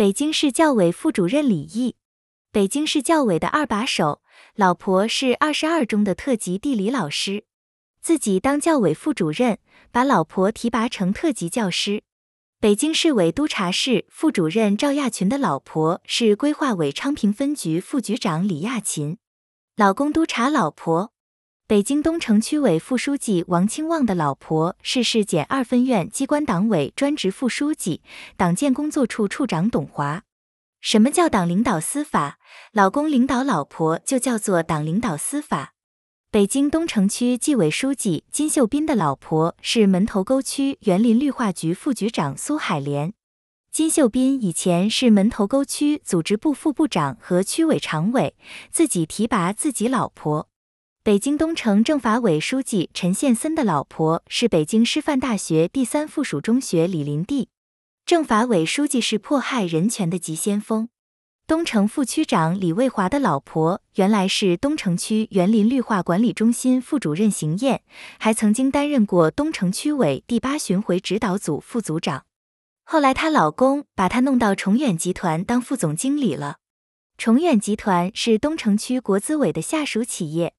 [0.00, 1.94] 北京市教委副主任李毅，
[2.50, 4.22] 北京市教委的二把手，
[4.54, 7.44] 老婆是二十二中的特级地理老师，
[8.00, 9.58] 自己当教委副主任，
[9.92, 12.02] 把老婆提拔成特级教师。
[12.58, 19.18] 北京市委督察室副主任赵亚群的老婆是规划委昌平分局副局长李亚琴，
[19.76, 21.12] 老公督察老婆。
[21.70, 28.02] 北京东城区委副书记王清旺的老婆是市检二分院机关党委专职副书记、
[28.36, 30.24] 党建工作处处长董华。
[30.80, 32.40] 什么叫党领导司法？
[32.72, 35.74] 老公领导老婆就叫做党领导司法。
[36.32, 43.12] 北京东城区纪委书记金秀斌的老婆是门头沟区园林绿化局副局长苏海莲。
[43.70, 48.34] 金秀斌以前是门头沟区组织部副部长和区委常委，
[48.72, 50.49] 自己提拔自己老婆。
[51.02, 57.46] 北京东城政法委书记陈宪森的老婆是北京师范大学第三附属中学李林娣。
[58.04, 60.90] 政法委书记是迫害人权的急先锋。
[61.46, 67.80] 东城副区长李卫华的老婆原来是东城区园林绿化管理中心副主任邢燕，
[68.18, 72.26] 还曾经担任过东城区委第八巡回指导组副组长。
[72.84, 76.58] 后来她老公把她弄到崇远集团当副总经理了。
[77.16, 80.52] 崇远集团是东城区国资委的下属企业。